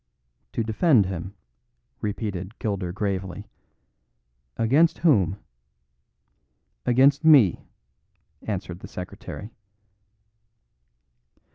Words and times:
"To 0.53 0.63
defend 0.63 1.05
him," 1.05 1.35
repeated 2.01 2.57
Gilder 2.57 2.91
gravely. 2.91 3.47
"Against 4.57 4.97
whom?" 5.05 5.37
"Against 6.87 7.23
me," 7.23 7.67
answered 8.41 8.79
the 8.79 8.87
secretary. 8.87 9.51